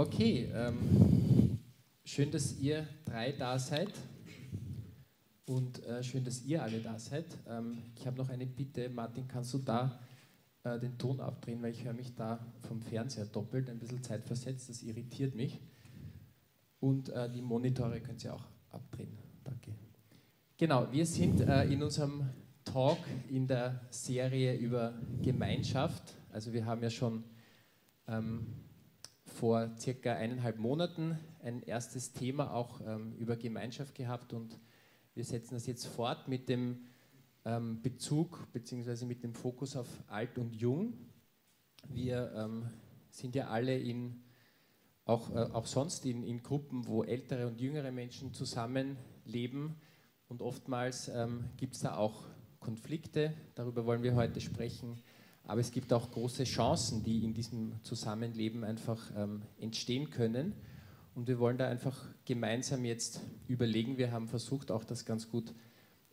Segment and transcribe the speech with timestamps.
[0.00, 1.58] Okay, ähm,
[2.06, 3.92] schön, dass ihr drei da seid
[5.44, 7.26] und äh, schön, dass ihr alle da seid.
[7.46, 10.00] Ähm, ich habe noch eine Bitte, Martin, kannst du da
[10.64, 14.70] äh, den Ton abdrehen, weil ich höre mich da vom Fernseher doppelt, ein bisschen zeitversetzt,
[14.70, 15.60] das irritiert mich.
[16.78, 19.18] Und äh, die Monitore könnt ihr auch abdrehen.
[19.44, 19.72] Danke.
[20.56, 22.30] Genau, wir sind äh, in unserem
[22.64, 26.14] Talk in der Serie über Gemeinschaft.
[26.32, 27.22] Also wir haben ja schon
[28.08, 28.46] ähm,
[29.40, 34.60] vor circa eineinhalb Monaten ein erstes Thema auch ähm, über Gemeinschaft gehabt und
[35.14, 36.80] wir setzen das jetzt fort mit dem
[37.46, 39.06] ähm, Bezug bzw.
[39.06, 40.92] mit dem Fokus auf alt und jung.
[41.88, 42.66] Wir ähm,
[43.08, 44.22] sind ja alle in,
[45.06, 49.74] auch, äh, auch sonst in, in, Gruppen, wo ältere und jüngere Menschen zusammenleben
[50.28, 52.24] und oftmals ähm, gibt es da auch
[52.58, 54.98] Konflikte, darüber wollen wir heute sprechen,
[55.50, 60.52] aber es gibt auch große Chancen, die in diesem Zusammenleben einfach ähm, entstehen können.
[61.16, 63.98] Und wir wollen da einfach gemeinsam jetzt überlegen.
[63.98, 65.52] Wir haben versucht, auch das ganz gut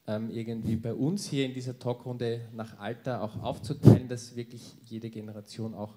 [0.08, 5.12] ähm, irgendwie bei uns hier in dieser Talkrunde nach Alter auch aufzuteilen, dass wirklich jede
[5.12, 5.94] Generation auch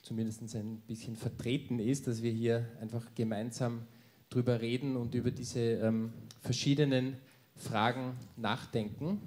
[0.00, 3.82] zumindest ein bisschen vertreten ist, dass wir hier einfach gemeinsam
[4.30, 7.18] drüber reden und über diese ähm, verschiedenen
[7.56, 9.20] Fragen nachdenken.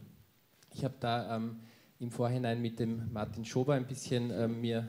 [0.73, 1.57] Ich habe da ähm,
[1.99, 4.87] im Vorhinein mit dem Martin Schober ein bisschen äh, mir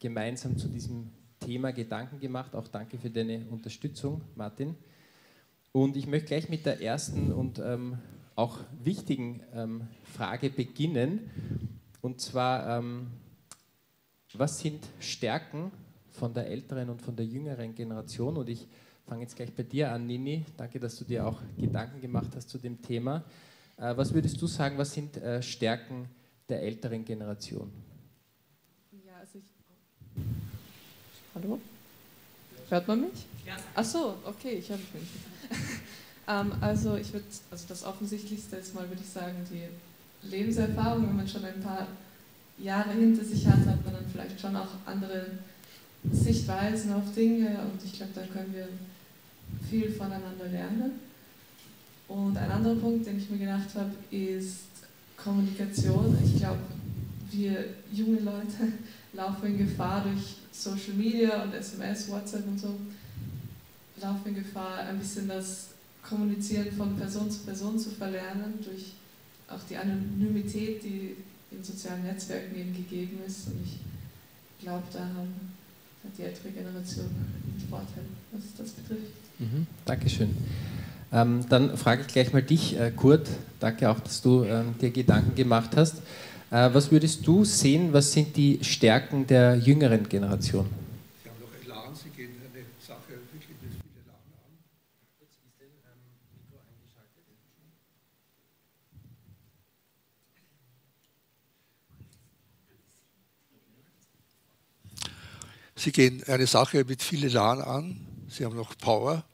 [0.00, 2.54] gemeinsam zu diesem Thema Gedanken gemacht.
[2.54, 4.74] Auch danke für deine Unterstützung, Martin.
[5.72, 7.98] Und ich möchte gleich mit der ersten und ähm,
[8.34, 11.30] auch wichtigen ähm, Frage beginnen.
[12.00, 13.08] Und zwar, ähm,
[14.34, 15.70] was sind Stärken
[16.10, 18.36] von der älteren und von der jüngeren Generation?
[18.36, 18.66] Und ich
[19.06, 20.44] fange jetzt gleich bei dir an, Nini.
[20.56, 23.24] Danke, dass du dir auch Gedanken gemacht hast zu dem Thema.
[23.76, 26.08] Äh, was würdest du sagen, was sind äh, Stärken
[26.48, 27.70] der älteren Generation?
[29.06, 29.44] Ja, also ich.
[31.34, 31.60] Hallo?
[32.68, 33.26] Hört man mich?
[33.46, 33.56] Ja.
[33.74, 34.88] Ach so, okay, ich höre mich.
[36.28, 39.68] ähm, also ich würde, also das Offensichtlichste ist mal, würde ich sagen, die
[40.28, 41.08] Lebenserfahrung.
[41.08, 41.86] Wenn man schon ein paar
[42.58, 45.26] Jahre hinter sich hat, hat man dann vielleicht schon auch andere
[46.10, 48.68] Sichtweisen auf Dinge und ich glaube, da können wir
[49.68, 51.00] viel voneinander lernen.
[52.08, 54.67] Und ein anderer Punkt, den ich mir gedacht habe, ist
[55.28, 56.16] Kommunikation.
[56.24, 56.60] Ich glaube,
[57.30, 58.72] wir junge Leute
[59.12, 62.74] laufen in Gefahr durch Social Media und SMS, WhatsApp und so,
[64.00, 65.68] laufen in Gefahr, ein bisschen das
[66.02, 68.94] Kommunizieren von Person zu Person zu verlernen, durch
[69.48, 71.16] auch die Anonymität, die
[71.50, 73.48] in sozialen Netzwerken eben gegeben ist.
[73.48, 75.34] Und ich glaube, da haben,
[76.04, 79.12] hat die ältere Generation einen Vorteil, was das betrifft.
[79.38, 80.34] Mhm, Dankeschön.
[81.10, 83.28] Ähm, dann frage ich gleich mal dich, äh, Kurt.
[83.60, 86.02] Danke auch, dass du ähm, dir Gedanken gemacht hast.
[86.50, 90.68] Äh, was würdest du sehen, was sind die Stärken der jüngeren Generation?
[91.22, 94.52] Sie haben noch Elan, Sie gehen eine Sache wirklich mit viel Elan an.
[95.20, 96.00] Ist denn ähm,
[96.36, 97.24] Mikro eingeschaltet?
[105.74, 108.06] Sie gehen eine Sache mit viel Elan an.
[108.28, 109.24] Sie haben noch Power.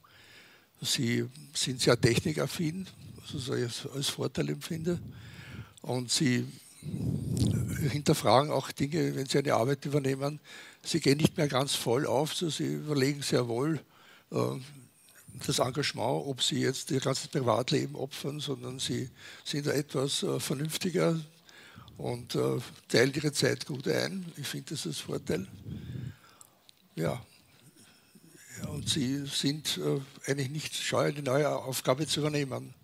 [0.85, 2.87] Sie sind sehr technikaffin,
[3.33, 4.99] was ich als Vorteil empfinde.
[5.83, 6.47] Und sie
[7.91, 10.41] hinterfragen auch Dinge, wenn sie eine Arbeit übernehmen.
[10.83, 13.81] Sie gehen nicht mehr ganz voll auf, so sie überlegen sehr wohl
[14.31, 14.37] äh,
[15.47, 19.11] das Engagement, ob sie jetzt ihr ganzes Privatleben opfern, sondern sie
[19.45, 21.19] sind etwas äh, vernünftiger
[21.97, 22.59] und äh,
[22.89, 24.25] teilen ihre Zeit gut ein.
[24.37, 25.47] Ich finde das als Vorteil.
[26.97, 27.21] Ja,
[28.71, 32.75] und Sie sind äh, eigentlich nicht scheu, eine neue Aufgabe zu übernehmen.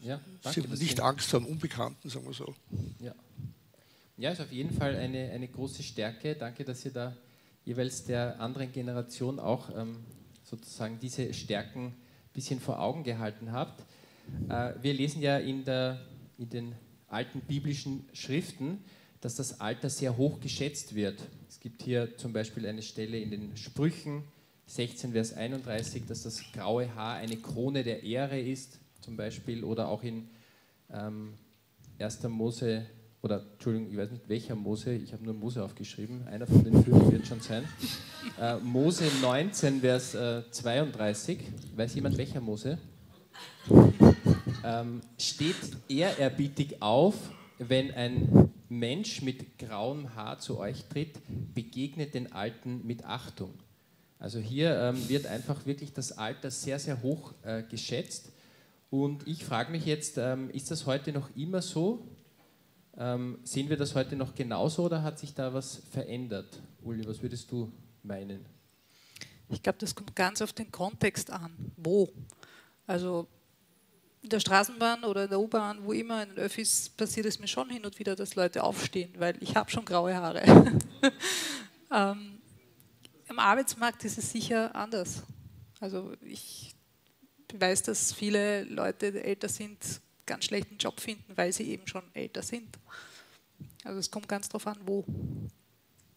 [0.00, 2.54] Ja, danke, Sie haben nicht Angst vor dem Unbekannten, sagen wir so.
[3.00, 3.14] Ja.
[4.16, 6.34] ja, ist auf jeden Fall eine, eine große Stärke.
[6.34, 7.16] Danke, dass ihr da
[7.64, 10.04] jeweils der anderen Generation auch ähm,
[10.44, 11.94] sozusagen diese Stärken ein
[12.32, 13.84] bisschen vor Augen gehalten habt.
[14.48, 16.00] Äh, wir lesen ja in, der,
[16.38, 16.74] in den
[17.08, 18.84] alten biblischen Schriften,
[19.20, 21.20] dass das Alter sehr hoch geschätzt wird.
[21.48, 24.22] Es gibt hier zum Beispiel eine Stelle in den Sprüchen
[24.66, 29.88] 16, Vers 31, dass das graue Haar eine Krone der Ehre ist, zum Beispiel, oder
[29.88, 30.28] auch in
[30.92, 31.34] ähm,
[31.98, 32.22] 1.
[32.24, 32.86] Mose,
[33.22, 36.84] oder Entschuldigung, ich weiß nicht welcher Mose, ich habe nur Mose aufgeschrieben, einer von den
[36.84, 37.64] fünf wird schon sein.
[38.40, 41.40] Äh, Mose 19, Vers äh, 32,
[41.74, 42.78] weiß jemand welcher Mose?
[44.64, 45.56] Ähm, steht
[45.88, 47.14] ehrerbietig auf,
[47.58, 51.18] wenn ein Mensch mit grauem Haar zu euch tritt,
[51.54, 53.54] begegnet den Alten mit Achtung.
[54.18, 58.32] Also hier ähm, wird einfach wirklich das Alter sehr, sehr hoch äh, geschätzt.
[58.90, 62.06] Und ich frage mich jetzt, ähm, ist das heute noch immer so?
[62.96, 66.60] Ähm, sehen wir das heute noch genauso oder hat sich da was verändert?
[66.82, 67.70] Uli, was würdest du
[68.02, 68.44] meinen?
[69.50, 71.52] Ich glaube, das kommt ganz auf den Kontext an.
[71.76, 72.10] Wo?
[72.86, 73.28] Also
[74.22, 77.70] der Straßenbahn oder in der U-Bahn, wo immer in den Öffis, passiert es mir schon
[77.70, 80.42] hin und wieder, dass Leute aufstehen, weil ich habe schon graue Haare.
[81.92, 82.38] ähm,
[83.28, 85.22] Am Arbeitsmarkt ist es sicher anders.
[85.80, 86.74] Also ich
[87.54, 89.78] weiß, dass viele Leute, die älter sind,
[90.26, 92.78] ganz schlechten Job finden, weil sie eben schon älter sind.
[93.84, 95.04] Also es kommt ganz darauf an, wo.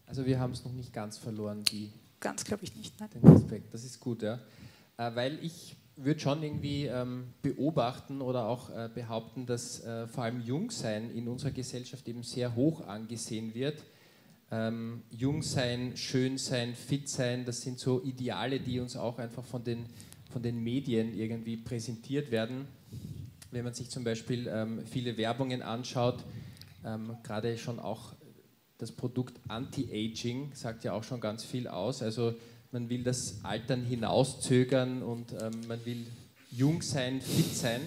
[0.08, 2.98] Also wir haben es noch nicht ganz verloren, die Ganz glaube ich nicht.
[3.00, 3.10] Nein.
[3.10, 4.40] Den Aspekt, das ist gut, ja.
[4.98, 10.24] Äh, weil ich würde schon irgendwie ähm, beobachten oder auch äh, behaupten, dass äh, vor
[10.24, 13.84] allem Jungsein in unserer Gesellschaft eben sehr hoch angesehen wird.
[14.52, 19.86] Ähm, jung sein, schön das sind so Ideale, die uns auch einfach von den,
[20.30, 22.68] von den Medien irgendwie präsentiert werden.
[23.52, 26.24] Wenn man sich zum Beispiel ähm, viele Werbungen anschaut,
[26.86, 28.14] ähm, gerade schon auch
[28.78, 32.02] das Produkt Anti-Aging sagt ja auch schon ganz viel aus.
[32.02, 32.34] Also
[32.72, 36.06] man will das Altern hinauszögern und ähm, man will
[36.52, 37.82] jung sein, fit sein.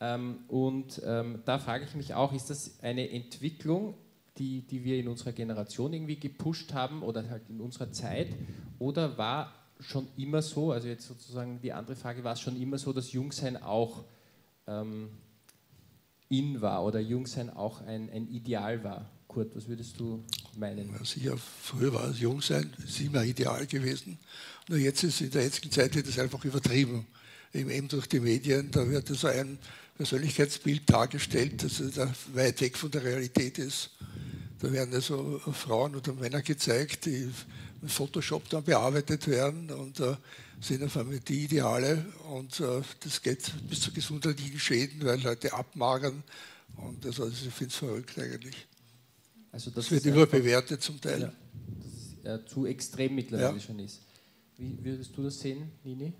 [0.00, 3.94] Ähm, und ähm, da frage ich mich auch, ist das eine Entwicklung,
[4.38, 8.28] die, die wir in unserer Generation irgendwie gepusht haben oder halt in unserer Zeit?
[8.78, 12.78] Oder war schon immer so, also jetzt sozusagen die andere Frage, war es schon immer
[12.78, 14.04] so, dass Jungsein auch
[14.66, 15.10] ähm,
[16.28, 19.08] in war oder Jungsein auch ein, ein Ideal war?
[19.28, 20.24] Kurt, was würdest du
[20.56, 20.92] meinen?
[21.04, 24.18] Sicher, früher war es Jungsein, ist immer ideal gewesen.
[24.68, 27.06] Nur jetzt ist in der jetzigen Zeit wird es einfach übertrieben.
[27.52, 29.58] Eben durch die Medien, da wird so ein
[29.96, 31.80] Persönlichkeitsbild dargestellt, das
[32.34, 33.90] weit weg von der Realität ist.
[34.60, 37.30] Da werden also Frauen oder Männer gezeigt, die
[37.80, 40.14] mit Photoshop dann bearbeitet werden und äh,
[40.60, 45.52] sind auf einmal die Ideale und äh, das geht bis zu gesundheitlichen Schäden, weil Leute
[45.52, 46.22] abmagern
[46.76, 48.66] und also ich finde es verrückt eigentlich.
[49.52, 51.20] Also das, das wird überbewertet zum Teil.
[51.20, 51.32] Ja,
[52.24, 53.60] das äh, zu extrem mittlerweile ja.
[53.60, 54.00] schon ist.
[54.56, 56.14] Wie würdest du das sehen, Nini?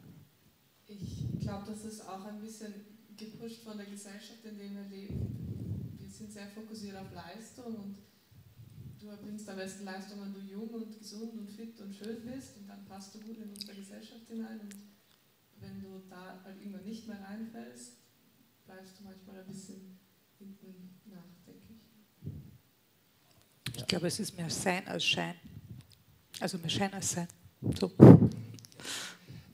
[0.87, 2.75] Ich glaube, das ist auch ein bisschen
[3.17, 5.97] gepusht von der Gesellschaft, in der wir leben.
[5.99, 7.97] Wir sind sehr fokussiert auf Leistung und
[9.01, 12.59] du erbringst am besten Leistung, wenn du jung und gesund und fit und schön bist
[12.59, 14.75] und dann passt du gut in unsere Gesellschaft hinein und
[15.61, 17.93] wenn du da halt irgendwann nicht mehr reinfällst,
[18.67, 19.99] bleibst du manchmal ein bisschen
[20.39, 21.32] hinten nach.
[23.93, 25.35] Glaube, es ist mehr Sein als Schein.
[26.41, 27.29] Also mehr Schein als Sein.
[27.79, 27.93] So.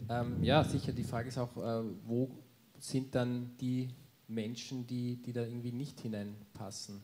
[0.09, 0.93] Ähm, ja, sicher.
[0.93, 2.31] Die Frage ist auch, äh, wo
[2.79, 3.89] sind dann die
[4.29, 7.01] Menschen, die, die da irgendwie nicht hineinpassen?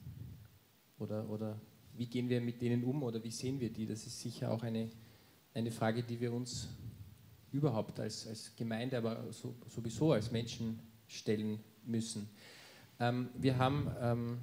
[1.00, 1.60] Oder, oder
[1.96, 3.84] wie gehen wir mit denen um oder wie sehen wir die?
[3.84, 4.88] Das ist sicher auch eine,
[5.54, 6.68] eine Frage, die wir uns
[7.50, 10.78] überhaupt als, als Gemeinde, aber so, sowieso als Menschen
[11.08, 12.28] stellen müssen.
[13.00, 14.38] Ähm, wir haben ähm,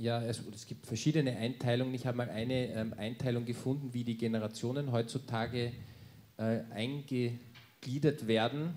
[0.00, 1.92] ja, also es gibt verschiedene Einteilungen.
[1.94, 5.72] Ich habe mal eine ähm, Einteilung gefunden, wie die Generationen heutzutage
[6.38, 8.70] äh, eingegliedert werden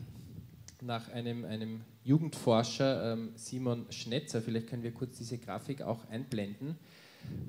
[0.82, 4.42] nach einem, einem Jugendforscher, ähm, Simon Schnetzer.
[4.42, 6.76] Vielleicht können wir kurz diese Grafik auch einblenden.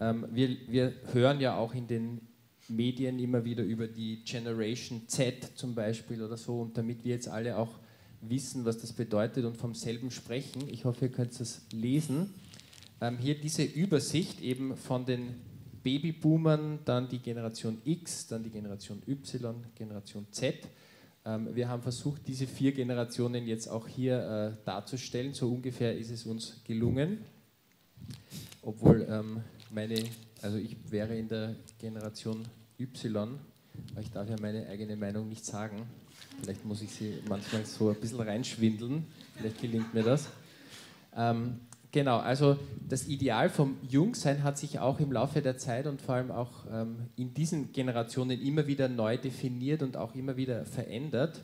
[0.01, 2.21] Ähm, wir, wir hören ja auch in den
[2.69, 6.61] Medien immer wieder über die Generation Z zum Beispiel oder so.
[6.61, 7.81] Und damit wir jetzt alle auch
[8.21, 12.33] wissen, was das bedeutet und vom selben sprechen, ich hoffe, ihr könnt es lesen
[13.01, 15.35] ähm, hier diese Übersicht eben von den
[15.83, 20.57] Babyboomern, dann die Generation X, dann die Generation Y, Generation Z.
[21.27, 25.35] Ähm, wir haben versucht, diese vier Generationen jetzt auch hier äh, darzustellen.
[25.35, 27.19] So ungefähr ist es uns gelungen.
[28.63, 30.03] Obwohl ähm, meine,
[30.41, 32.43] also ich wäre in der Generation
[32.79, 33.39] Y,
[33.93, 35.83] aber ich darf ja meine eigene Meinung nicht sagen.
[36.43, 39.05] Vielleicht muss ich sie manchmal so ein bisschen reinschwindeln.
[39.37, 40.29] Vielleicht gelingt mir das.
[41.17, 41.61] Ähm,
[41.95, 42.59] Genau, also
[42.89, 46.67] das Ideal vom Jungsein hat sich auch im Laufe der Zeit und vor allem auch
[46.69, 51.41] ähm, in diesen Generationen immer wieder neu definiert und auch immer wieder verändert.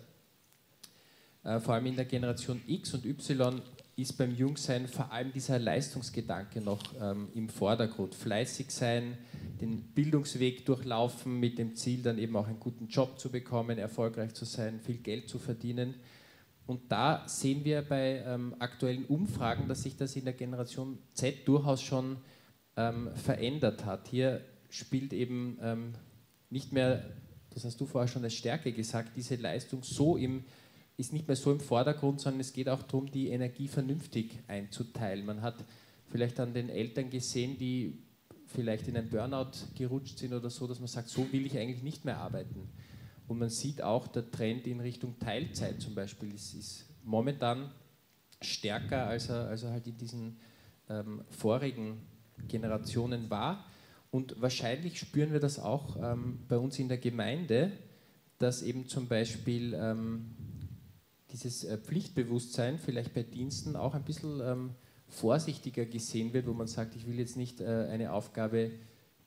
[1.45, 3.63] Äh, vor allem in der Generation X und Y
[3.95, 8.17] ist beim Jungsein vor allem dieser Leistungsgedanke noch ähm, im Vordergrund.
[8.17, 9.19] Fleißig sein,
[9.61, 14.35] den Bildungsweg durchlaufen mit dem Ziel, dann eben auch einen guten Job zu bekommen, erfolgreich
[14.35, 15.95] zu sein, viel Geld zu verdienen.
[16.67, 21.47] Und da sehen wir bei ähm, aktuellen Umfragen, dass sich das in der Generation Z
[21.47, 22.19] durchaus schon
[22.77, 24.09] ähm, verändert hat.
[24.09, 25.95] Hier spielt eben ähm,
[26.49, 27.05] nicht mehr,
[27.51, 30.45] das hast du vorher schon als Stärke gesagt, diese Leistung so im,
[30.97, 35.27] ist nicht mehr so im Vordergrund, sondern es geht auch darum, die Energie vernünftig einzuteilen.
[35.27, 35.65] Man hat
[36.07, 38.03] vielleicht an den Eltern gesehen, die
[38.47, 41.83] vielleicht in ein Burnout gerutscht sind oder so, dass man sagt, so will ich eigentlich
[41.83, 42.69] nicht mehr arbeiten.
[43.31, 47.71] Und man sieht auch, der Trend in Richtung Teilzeit zum Beispiel ist, ist momentan
[48.43, 50.41] stärker, als er, als er halt in diesen
[50.89, 51.99] ähm, vorigen
[52.49, 53.65] Generationen war.
[54.11, 57.71] Und wahrscheinlich spüren wir das auch ähm, bei uns in der Gemeinde,
[58.39, 60.35] dass eben zum Beispiel ähm,
[61.31, 64.71] dieses äh, Pflichtbewusstsein vielleicht bei Diensten auch ein bisschen ähm,
[65.07, 68.73] vorsichtiger gesehen wird, wo man sagt, ich will jetzt nicht äh, eine Aufgabe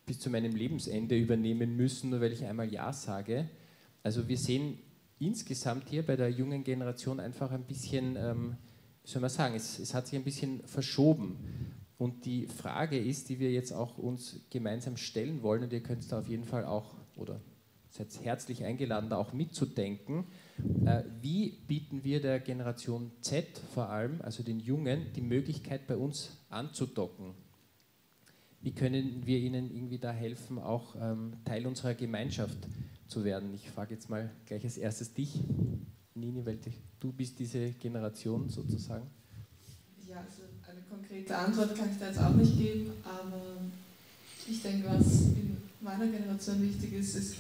[0.06, 3.48] bis zu meinem Lebensende übernehmen müssen, nur weil ich einmal Ja sage.
[4.04, 4.80] Also wir sehen
[5.18, 8.58] insgesamt hier bei der jungen Generation einfach ein bisschen, ähm,
[9.04, 11.38] wie soll man sagen, es, es hat sich ein bisschen verschoben.
[11.98, 16.12] Und die Frage ist, die wir jetzt auch uns gemeinsam stellen wollen, und ihr könnt
[16.12, 17.40] da auf jeden Fall auch, oder
[17.90, 20.26] seid herzlich eingeladen, da auch mitzudenken,
[20.86, 25.96] äh, wie bieten wir der Generation Z vor allem, also den Jungen, die Möglichkeit bei
[25.96, 27.36] uns anzudocken?
[28.62, 32.70] Wie können wir ihnen irgendwie da helfen, auch ähm, Teil unserer Gemeinschaft zu
[33.24, 33.54] werden?
[33.54, 35.40] Ich frage jetzt mal gleich als erstes dich,
[36.16, 36.60] Nini, weil
[37.00, 39.08] du bist diese Generation sozusagen.
[40.08, 43.42] Ja, also eine konkrete Antwort kann ich da jetzt auch nicht geben, aber
[44.48, 47.36] ich denke, was in meiner Generation wichtig ist, ist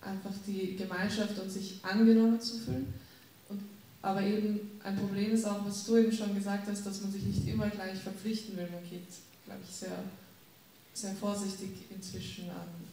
[0.00, 2.92] einfach die Gemeinschaft und sich angenommen zu fühlen.
[3.48, 3.60] Und,
[4.02, 7.22] aber eben ein Problem ist auch, was du eben schon gesagt hast, dass man sich
[7.22, 8.68] nicht immer gleich verpflichten will.
[8.72, 9.06] Man geht,
[9.44, 10.04] glaube ich, sehr,
[10.92, 12.91] sehr vorsichtig inzwischen an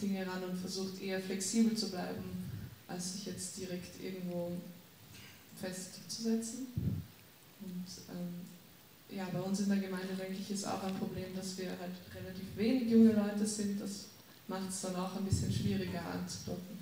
[0.00, 2.24] Dinge ran und versucht eher flexibel zu bleiben,
[2.88, 4.52] als sich jetzt direkt irgendwo
[5.60, 6.66] festzusetzen.
[7.60, 11.58] Und ähm, ja, bei uns in der Gemeinde, denke ich, ist auch ein Problem, dass
[11.58, 13.80] wir halt relativ wenig junge Leute sind.
[13.80, 14.06] Das
[14.48, 16.78] macht es dann auch ein bisschen schwieriger anzudocken.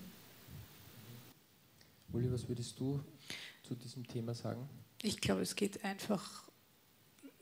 [2.13, 3.01] Uli, was würdest du
[3.63, 4.69] zu diesem Thema sagen?
[5.03, 6.45] Ich glaube, es geht einfach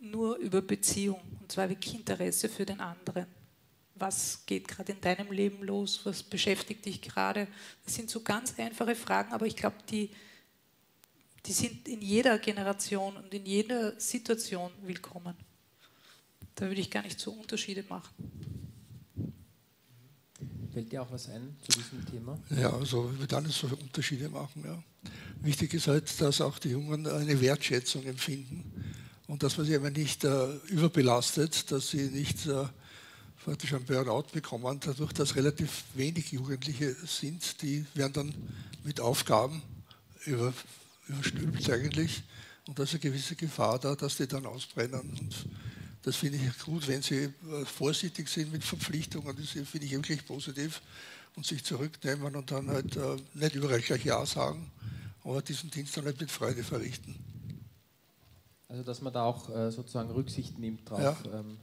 [0.00, 3.26] nur über Beziehung und zwar wirklich Interesse für den anderen.
[3.98, 6.00] Was geht gerade in deinem Leben los?
[6.04, 7.48] Was beschäftigt dich gerade?
[7.84, 10.10] Das sind so ganz einfache Fragen, aber ich glaube, die,
[11.46, 15.34] die sind in jeder Generation und in jeder Situation willkommen.
[16.54, 18.14] Da würde ich gar nicht so Unterschiede machen.
[20.72, 22.38] Fällt dir auch was ein zu diesem Thema?
[22.50, 24.62] Ja, also wir werden so Unterschiede machen.
[24.62, 24.82] Ja.
[25.40, 28.94] Wichtig ist halt, dass auch die Jungen eine Wertschätzung empfinden
[29.26, 32.66] und dass man sie aber nicht äh, überbelastet, dass sie nicht äh,
[33.46, 38.34] praktisch einen Burnout bekommen, dadurch, dass relativ wenig Jugendliche sind, die werden dann
[38.82, 39.62] mit Aufgaben
[40.24, 40.52] über,
[41.06, 42.24] überstülpt eigentlich
[42.66, 44.98] und da ist eine gewisse Gefahr da, dass die dann ausbrennen.
[45.00, 45.46] Und
[46.02, 47.32] das finde ich gut, wenn Sie äh,
[47.64, 49.36] vorsichtig sind mit Verpflichtungen.
[49.36, 50.82] Das finde ich wirklich positiv
[51.36, 54.72] und sich zurücknehmen und dann halt äh, nicht überall gleich Ja sagen,
[55.22, 57.14] aber diesen Dienst dann halt mit Freude verrichten.
[58.68, 61.16] Also dass man da auch äh, sozusagen Rücksicht nimmt drauf, ja.
[61.32, 61.58] ähm,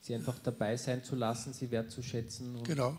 [0.00, 2.62] sie einfach dabei sein zu lassen, sie wertzuschätzen.
[2.62, 2.96] genau.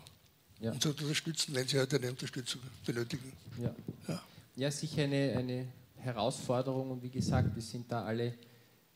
[0.60, 0.72] Ja.
[0.72, 3.32] Und zu unterstützen, wenn sie halt eine Unterstützung benötigen.
[3.62, 3.74] Ja,
[4.08, 4.22] ja.
[4.56, 8.34] ja sicher eine, eine Herausforderung und wie gesagt, wir sind da alle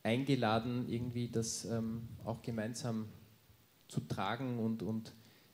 [0.03, 3.07] eingeladen, irgendwie das ähm, auch gemeinsam
[3.87, 5.13] zu tragen und, und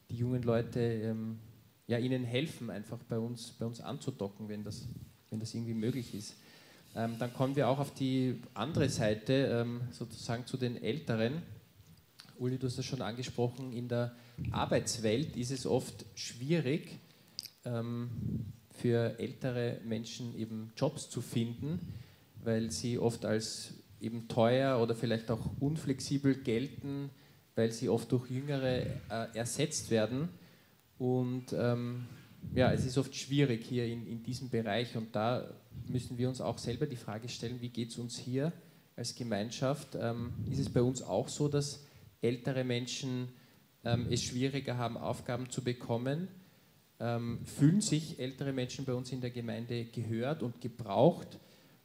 [0.10, 1.40] die jungen Leute ähm,
[1.88, 4.88] ja, ihnen helfen, einfach bei uns, bei uns anzudocken, wenn das,
[5.30, 6.36] wenn das irgendwie möglich ist.
[6.96, 11.42] Ähm, dann kommen wir auch auf die andere Seite, ähm, sozusagen zu den Älteren.
[12.40, 14.16] Uli, du hast es schon angesprochen, in der
[14.52, 16.98] Arbeitswelt ist es oft schwierig,
[17.66, 18.10] ähm,
[18.70, 21.80] für ältere Menschen eben Jobs zu finden,
[22.44, 27.10] weil sie oft als eben teuer oder vielleicht auch unflexibel gelten,
[27.56, 30.30] weil sie oft durch Jüngere äh, ersetzt werden.
[30.98, 32.06] Und ähm,
[32.56, 35.46] ja, es ist oft schwierig hier in, in diesem Bereich und da
[35.90, 38.54] müssen wir uns auch selber die Frage stellen, wie geht es uns hier
[38.96, 39.98] als Gemeinschaft?
[40.00, 41.84] Ähm, ist es bei uns auch so, dass
[42.22, 43.30] ältere Menschen
[43.84, 46.28] ähm, es schwieriger haben, Aufgaben zu bekommen?
[47.00, 51.40] Ähm, fühlen sich ältere Menschen bei uns in der Gemeinde gehört und gebraucht?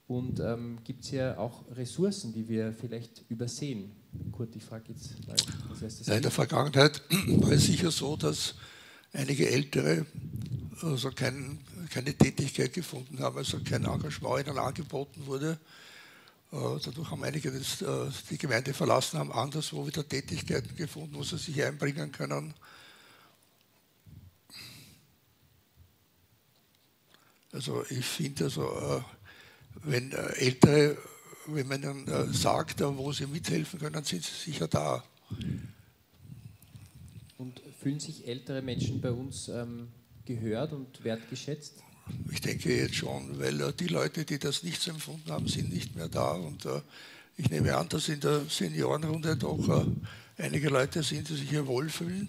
[0.06, 3.92] Und ähm, gibt es ja auch Ressourcen, die wir vielleicht übersehen?
[4.32, 5.36] Kurt, ich frage jetzt mal,
[5.68, 6.06] was heißt das?
[6.08, 8.54] Ja, in der Vergangenheit war es sicher so, dass
[9.12, 10.04] einige Ältere
[10.82, 11.58] also kein,
[11.90, 15.58] keine Tätigkeit gefunden haben, also kein Engagement ihnen angeboten wurde.
[16.54, 21.24] Äh, dadurch haben einige das, äh, die Gemeinde verlassen, haben anderswo wieder Tätigkeiten gefunden, wo
[21.24, 22.54] sie sich einbringen können.
[27.50, 29.00] Also ich finde also äh,
[29.82, 30.96] wenn Ältere,
[31.46, 35.02] wenn man ihnen sagt, wo sie mithelfen können, sind sie sicher da.
[37.36, 39.88] Und fühlen sich ältere Menschen bei uns ähm,
[40.24, 41.82] gehört und wertgeschätzt?
[42.30, 45.72] Ich denke jetzt schon, weil äh, die Leute, die das nicht so empfunden haben, sind
[45.72, 46.32] nicht mehr da.
[46.32, 46.80] Und äh,
[47.36, 51.66] ich nehme an, dass in der Seniorenrunde doch äh, einige Leute sind, die sich hier
[51.66, 52.28] wohlfühlen.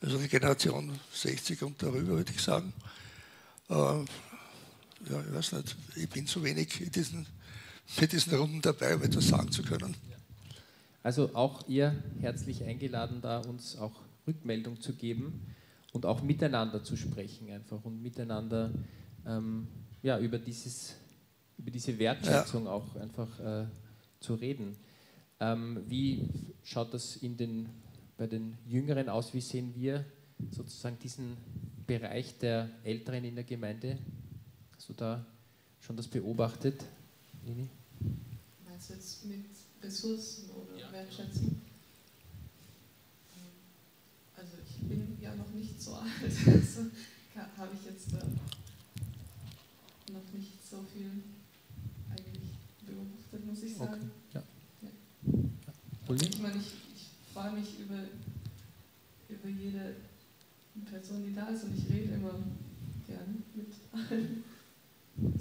[0.00, 2.72] Also die Generation 60 und darüber, würde ich sagen
[5.10, 7.26] ja, ich weiß nicht, ich bin zu wenig in diesen,
[8.00, 9.94] in diesen Runden dabei, um etwas sagen zu können.
[11.02, 13.92] Also auch ihr herzlich eingeladen, da uns auch
[14.26, 15.54] Rückmeldung zu geben.
[15.98, 18.70] Und auch miteinander zu sprechen einfach und miteinander
[19.26, 19.66] ähm,
[20.00, 20.94] ja, über, dieses,
[21.58, 22.70] über diese Wertschätzung ja.
[22.70, 23.66] auch einfach äh,
[24.20, 24.76] zu reden.
[25.40, 26.28] Ähm, wie
[26.62, 27.68] schaut das in den,
[28.16, 29.34] bei den Jüngeren aus?
[29.34, 30.04] Wie sehen wir
[30.52, 31.36] sozusagen diesen
[31.84, 33.98] Bereich der Älteren in der Gemeinde?
[34.76, 35.26] Hast du da
[35.80, 36.84] schon das beobachtet,
[37.44, 37.68] Lini?
[38.68, 39.46] Meinst du jetzt mit
[39.82, 40.92] Ressourcen oder ja.
[40.92, 41.60] Wertschätzung?
[44.38, 46.90] Also ich bin ja noch nicht so alt, also
[47.56, 48.26] habe ich jetzt äh,
[50.12, 51.10] noch nicht so viel
[52.10, 52.50] eigentlich
[52.86, 54.10] beobachtet, muss ich sagen.
[54.30, 54.34] Okay.
[54.34, 54.42] Ja.
[54.82, 54.90] Ja.
[56.14, 58.02] Ich meine, ich, ich freue mich über,
[59.28, 59.94] über jede
[60.90, 62.34] Person, die da ist und ich rede immer
[63.06, 64.44] gerne mit allen.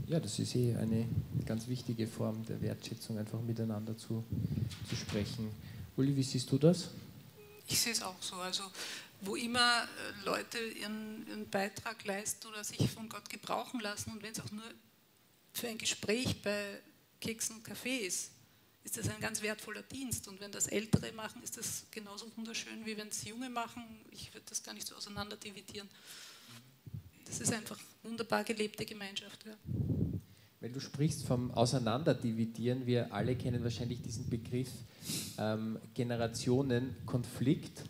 [0.07, 1.05] Ja, das ist eh eine
[1.45, 4.23] ganz wichtige Form der Wertschätzung, einfach miteinander zu,
[4.89, 5.49] zu sprechen.
[5.95, 6.89] Uli, wie siehst du das?
[7.67, 8.35] Ich sehe es auch so.
[8.35, 8.63] Also
[9.21, 14.21] wo immer äh, Leute ihren, ihren, Beitrag leisten oder sich von Gott gebrauchen lassen und
[14.21, 14.63] wenn es auch nur
[15.53, 16.81] für ein Gespräch bei
[17.19, 18.31] Keksen und Kaffee ist,
[18.83, 20.27] ist das ein ganz wertvoller Dienst.
[20.27, 23.83] Und wenn das Ältere machen, ist das genauso wunderschön, wie wenn es Junge machen.
[24.11, 25.89] Ich würde das gar nicht so auseinander dividieren.
[27.25, 29.45] Das ist einfach wunderbar gelebte Gemeinschaft.
[29.45, 29.57] Ja.
[30.59, 34.69] Wenn du sprichst vom Auseinanderdividieren, wir alle kennen wahrscheinlich diesen Begriff
[35.37, 37.83] ähm, Generationenkonflikt.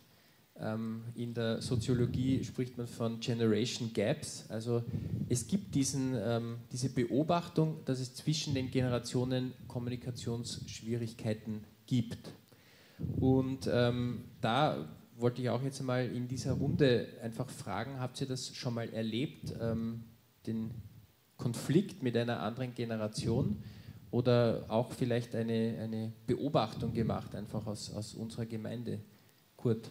[0.60, 4.46] Ähm, in der Soziologie spricht man von Generation Gaps.
[4.50, 4.84] Also
[5.30, 12.34] es gibt diesen, ähm, diese Beobachtung, dass es zwischen den Generationen Kommunikationsschwierigkeiten gibt.
[13.18, 18.28] Und ähm, da wollte ich auch jetzt einmal in dieser Runde einfach fragen, habt ihr
[18.28, 20.04] das schon mal erlebt, ähm,
[20.46, 20.72] den
[21.38, 23.58] Konflikt mit einer anderen Generation
[24.12, 29.00] oder auch vielleicht eine, eine Beobachtung gemacht, einfach aus, aus unserer Gemeinde?
[29.58, 29.90] Kurt.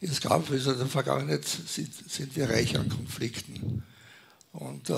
[0.00, 3.82] Es gab, also in der Vergangenheit sind, sind wir reich an Konflikten.
[4.52, 4.94] Und äh,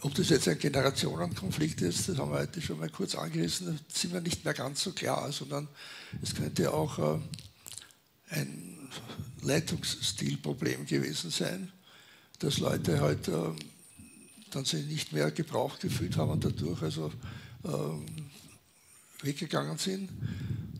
[0.00, 4.14] ob das jetzt ein Generationenkonflikt ist, das haben wir heute schon mal kurz angerissen, sind
[4.14, 5.68] wir nicht mehr ganz so klar, sondern
[6.22, 7.18] es könnte auch äh,
[8.30, 8.88] ein
[9.42, 11.72] Leitungsstilproblem gewesen sein,
[12.38, 13.50] dass Leute halt äh,
[14.54, 17.12] dann sich nicht mehr gebraucht gefühlt haben und dadurch also
[17.64, 20.10] äh, weggegangen sind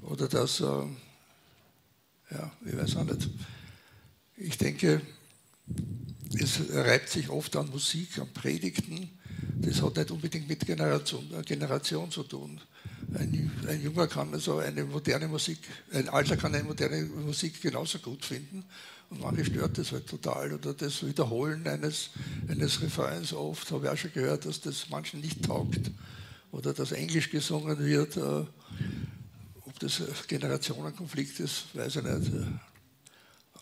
[0.03, 0.87] oder dass, äh,
[2.31, 3.29] ja, ich weiß auch nicht.
[4.37, 5.01] Ich denke,
[6.39, 9.11] es reibt sich oft an Musik, an Predigten.
[9.57, 12.61] Das hat nicht unbedingt mit Generation, äh, Generation zu tun.
[13.15, 15.59] Ein, ein Junger kann also eine moderne Musik,
[15.93, 18.65] ein Alter kann eine moderne Musik genauso gut finden
[19.20, 20.53] manche stört das halt total.
[20.53, 22.11] Oder das Wiederholen eines,
[22.48, 25.90] eines Refrains oft, habe ich auch schon gehört, dass das manchen nicht taugt.
[26.53, 28.16] Oder dass Englisch gesungen wird.
[28.16, 28.44] Äh,
[29.66, 32.33] ob das Generationenkonflikt ist, weiß ich nicht.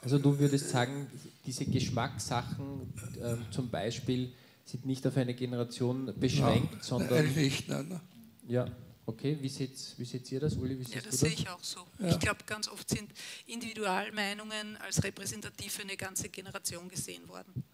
[0.03, 1.07] Also du würdest sagen,
[1.47, 4.33] diese Geschmackssachen äh, zum Beispiel
[4.65, 7.19] sind nicht auf eine Generation beschränkt, ja, sondern...
[7.19, 7.87] Eigentlich nicht, nein.
[7.89, 8.01] nein.
[8.49, 8.67] Ja,
[9.05, 10.79] Okay, wie seht, wie seht ihr das, Uli?
[10.79, 11.81] Wie ja, das sehe ich auch so.
[11.99, 12.09] Ja.
[12.11, 13.11] Ich glaube, ganz oft sind
[13.47, 17.65] Individualmeinungen als repräsentativ für eine ganze Generation gesehen worden.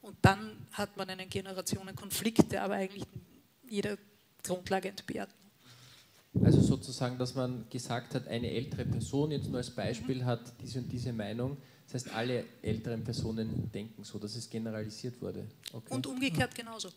[0.00, 3.04] Und dann hat man einen Generationenkonflikt, der aber eigentlich
[3.68, 3.96] jeder
[4.42, 5.30] Grundlage entbehrt.
[6.42, 10.24] Also sozusagen, dass man gesagt hat, eine ältere Person, jetzt nur als Beispiel, mhm.
[10.24, 11.56] hat diese und diese Meinung.
[11.86, 15.46] Das heißt, alle älteren Personen denken so, dass es generalisiert wurde.
[15.72, 15.94] Okay.
[15.94, 16.88] Und umgekehrt genauso.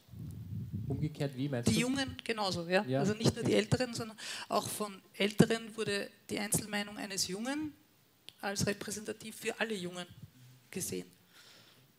[0.88, 1.76] Umgekehrt, wie meinst die du?
[1.78, 2.84] Die Jungen genauso, ja?
[2.86, 3.00] ja.
[3.00, 4.18] Also nicht nur die Älteren, sondern
[4.50, 7.74] auch von Älteren wurde die Einzelmeinung eines Jungen
[8.42, 10.06] als repräsentativ für alle Jungen
[10.70, 11.08] gesehen.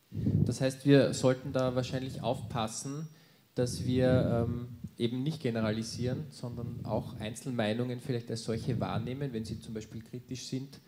[0.09, 3.09] Das heißt, wir sollten da wahrscheinlich aufpassen,
[3.55, 9.59] dass wir ähm, eben nicht generalisieren, sondern auch Einzelmeinungen vielleicht als solche wahrnehmen, wenn sie
[9.59, 10.79] zum Beispiel kritisch sind,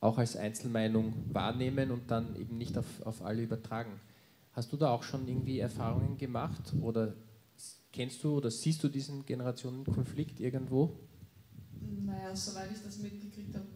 [0.00, 4.00] auch als Einzelmeinung wahrnehmen und dann eben nicht auf, auf alle übertragen.
[4.52, 7.14] Hast du da auch schon irgendwie Erfahrungen gemacht oder
[7.92, 10.98] Kennst du oder siehst du diesen Generationenkonflikt irgendwo?
[11.80, 13.66] Naja, soweit ich das mitgekriegt habe,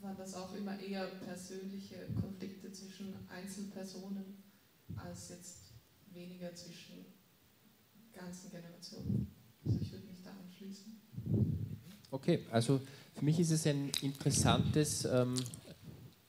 [0.00, 4.42] waren das auch immer eher persönliche Konflikte zwischen Einzelpersonen
[4.96, 5.72] als jetzt
[6.12, 7.04] weniger zwischen
[8.12, 9.26] ganzen Generationen.
[9.64, 11.00] Also ich würde mich da anschließen.
[12.10, 12.80] Okay, also
[13.14, 15.34] für mich ist es ein interessantes, ähm,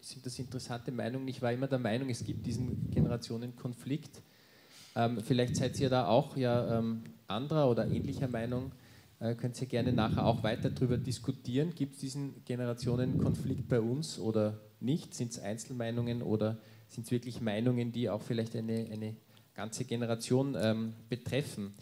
[0.02, 1.28] sind das interessante Meinungen.
[1.28, 4.22] Ich war immer der Meinung, es gibt diesen Generationenkonflikt.
[4.96, 8.72] Ähm, vielleicht seid ihr da auch ja ähm, anderer oder ähnlicher Meinung,
[9.20, 11.74] äh, könnt ihr gerne nachher auch weiter darüber diskutieren.
[11.76, 15.14] Gibt es diesen Generationenkonflikt bei uns oder nicht?
[15.14, 19.16] Sind es Einzelmeinungen oder sind es wirklich Meinungen, die auch vielleicht eine, eine
[19.54, 21.74] ganze Generation ähm, betreffen?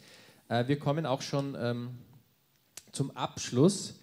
[0.49, 1.89] Äh, wir kommen auch schon ähm,
[2.91, 3.99] zum Abschluss.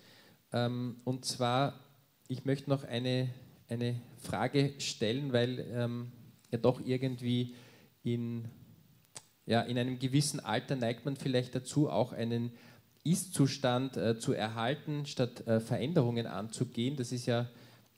[0.53, 1.81] Ähm, und zwar,
[2.29, 3.29] ich möchte noch eine
[3.69, 6.13] eine Frage stellen, weil ähm,
[6.51, 7.55] ja doch irgendwie
[8.03, 8.45] in,
[9.47, 12.53] ja, in einem gewissen Alter neigt man vielleicht dazu, auch einen
[13.05, 16.97] ist-Zustand äh, zu erhalten, statt äh, Veränderungen anzugehen.
[16.97, 17.49] Das ist ja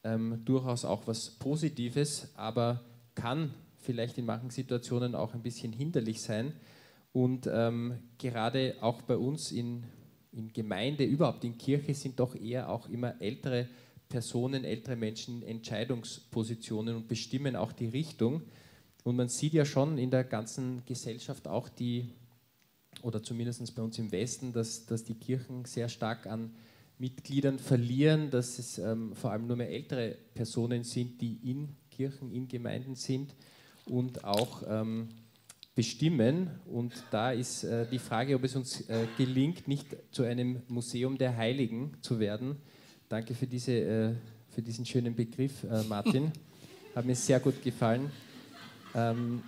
[0.02, 2.80] ähm, durchaus auch was Positives, aber
[3.14, 6.52] kann vielleicht in manchen Situationen auch ein bisschen hinderlich sein.
[7.12, 9.84] Und ähm, gerade auch bei uns in,
[10.32, 13.68] in Gemeinde, überhaupt in Kirche, sind doch eher auch immer ältere
[14.08, 18.42] Personen, ältere Menschen in Entscheidungspositionen und bestimmen auch die Richtung.
[19.06, 22.08] Und man sieht ja schon in der ganzen Gesellschaft auch die
[23.02, 26.50] oder zumindest bei uns im Westen, dass, dass die Kirchen sehr stark an
[26.98, 32.32] Mitgliedern verlieren, dass es ähm, vor allem nur mehr ältere Personen sind, die in Kirchen,
[32.32, 33.36] in Gemeinden sind
[33.84, 35.06] und auch ähm,
[35.76, 36.50] bestimmen.
[36.66, 41.16] Und da ist äh, die Frage, ob es uns äh, gelingt, nicht zu einem Museum
[41.16, 42.56] der Heiligen zu werden.
[43.08, 44.14] Danke für, diese, äh,
[44.48, 46.32] für diesen schönen Begriff, äh, Martin.
[46.96, 48.10] Hat mir sehr gut gefallen.
[48.96, 49.42] Ähm,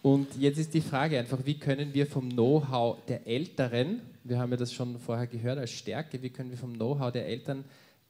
[0.00, 4.50] und jetzt ist die Frage einfach, wie können wir vom Know-how der Älteren, wir haben
[4.50, 7.64] ja das schon vorher gehört als Stärke, wie können wir vom Know-how der Eltern,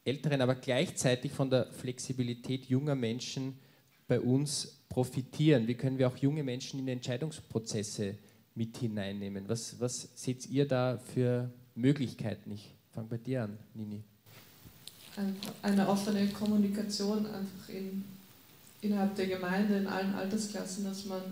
[0.04, 3.54] Älteren, aber gleichzeitig von der Flexibilität junger Menschen
[4.08, 5.66] bei uns profitieren?
[5.66, 8.14] Wie können wir auch junge Menschen in Entscheidungsprozesse
[8.54, 9.48] mit hineinnehmen?
[9.48, 12.52] Was, was seht ihr da für Möglichkeiten?
[12.52, 14.02] Ich fange bei dir an, Nini.
[15.62, 18.04] Eine offene Kommunikation einfach in,
[18.82, 21.22] innerhalb der Gemeinde, in allen Altersklassen, dass man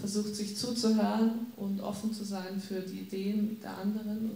[0.00, 4.30] versucht sich zuzuhören und offen zu sein für die Ideen der anderen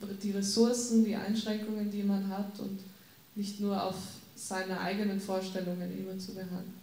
[0.00, 2.80] oder die Ressourcen, die Einschränkungen, die man hat und
[3.34, 3.96] nicht nur auf
[4.36, 6.74] seine eigenen Vorstellungen immer zu beharren.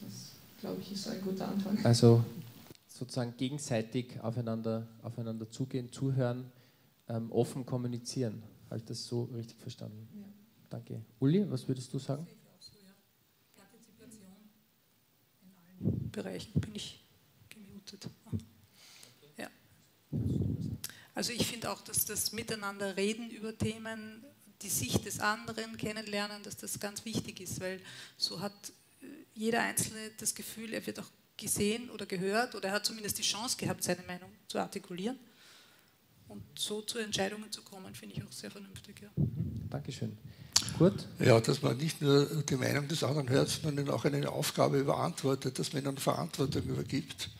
[0.00, 1.78] Das, glaube ich, ist ein guter Anfang.
[1.84, 2.24] Also
[2.88, 6.44] sozusagen gegenseitig aufeinander, aufeinander zugehen, zuhören,
[7.08, 8.42] ähm, offen kommunizieren.
[8.70, 10.08] Habe ich das so richtig verstanden?
[10.14, 10.24] Ja.
[10.70, 11.00] Danke.
[11.20, 12.26] Uli, was würdest du sagen?
[16.14, 17.02] Bereichen bin ich
[17.48, 18.08] gemutet.
[19.36, 19.50] Ja.
[21.14, 24.24] Also ich finde auch, dass das Miteinander reden über Themen,
[24.62, 27.80] die Sicht des anderen kennenlernen, dass das ganz wichtig ist, weil
[28.16, 28.52] so hat
[29.02, 33.18] äh, jeder Einzelne das Gefühl, er wird auch gesehen oder gehört oder er hat zumindest
[33.18, 35.18] die Chance gehabt, seine Meinung zu artikulieren.
[36.28, 39.02] Und so zu Entscheidungen zu kommen, finde ich auch sehr vernünftig.
[39.02, 39.10] Ja.
[39.16, 39.68] Mhm.
[39.68, 40.16] Dankeschön.
[40.78, 41.06] Kurt?
[41.20, 45.58] Ja, dass man nicht nur die Meinung des anderen hört, sondern auch eine Aufgabe überantwortet,
[45.58, 47.30] dass man ihnen Verantwortung übergibt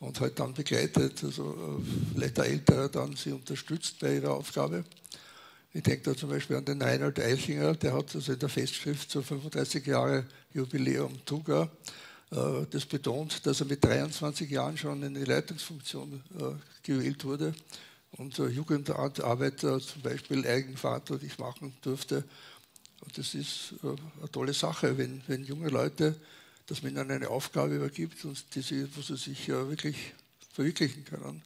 [0.00, 4.84] und halt dann begleitet, also äh, vielleicht der Ältere dann sie unterstützt bei ihrer Aufgabe.
[5.72, 9.10] Ich denke da zum Beispiel an den Reinhold Eichinger, der hat also in der Festschrift
[9.10, 11.70] zu 35 Jahre Jubiläum Tuga
[12.30, 16.42] äh, das betont, dass er mit 23 Jahren schon in die Leitungsfunktion äh,
[16.82, 17.54] gewählt wurde
[18.12, 22.24] und Jugendarbeit zum Beispiel eigenverantwortlich machen durfte
[23.14, 26.16] das ist äh, eine tolle Sache, wenn, wenn junge Leute,
[26.66, 29.96] dass man ihnen eine Aufgabe übergibt, und die sie, wo sie sich ja wirklich
[30.52, 31.42] verwirklichen können.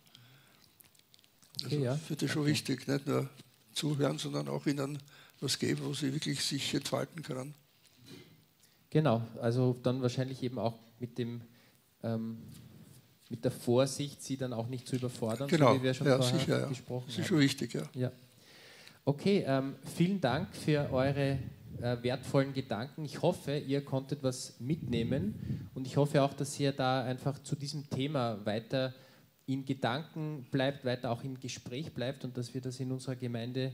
[1.62, 1.96] Also okay, ja.
[1.96, 2.50] Für schon okay.
[2.50, 3.28] wichtig, nicht nur
[3.74, 4.98] zuhören, sondern auch ihnen
[5.40, 7.54] was geben, wo sie wirklich sich entfalten können.
[8.90, 11.42] Genau, also dann wahrscheinlich eben auch mit dem
[12.02, 12.38] ähm,
[13.30, 15.72] mit der Vorsicht, sie dann auch nicht zu überfordern, genau.
[15.72, 16.66] so wie wir schon ja, vorher sicher, ja.
[16.66, 17.10] gesprochen haben.
[17.10, 17.82] Das ist schon wichtig, ja.
[17.94, 18.12] ja.
[19.06, 21.38] Okay, ähm, vielen Dank für eure
[21.80, 23.02] äh, wertvollen Gedanken.
[23.06, 27.56] Ich hoffe, ihr konntet was mitnehmen und ich hoffe auch, dass ihr da einfach zu
[27.56, 28.92] diesem Thema weiter
[29.46, 33.72] in Gedanken bleibt, weiter auch im Gespräch bleibt und dass wir das in unserer Gemeinde,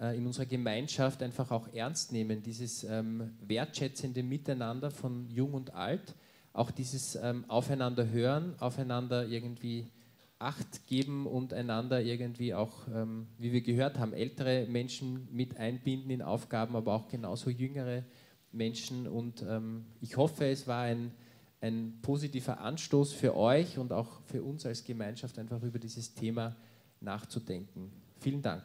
[0.00, 5.74] äh, in unserer Gemeinschaft einfach auch ernst nehmen, dieses ähm, wertschätzende Miteinander von Jung und
[5.74, 6.14] Alt,
[6.54, 9.86] auch dieses ähm, Aufeinander hören, aufeinander irgendwie
[10.42, 16.10] Acht geben und einander irgendwie auch, ähm, wie wir gehört haben, ältere Menschen mit einbinden
[16.10, 18.04] in Aufgaben, aber auch genauso jüngere
[18.50, 19.06] Menschen.
[19.06, 21.12] Und ähm, ich hoffe, es war ein,
[21.60, 26.56] ein positiver Anstoß für euch und auch für uns als Gemeinschaft, einfach über dieses Thema
[27.00, 27.90] nachzudenken.
[28.18, 28.64] Vielen Dank.